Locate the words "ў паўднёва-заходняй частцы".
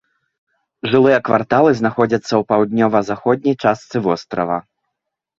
2.37-3.97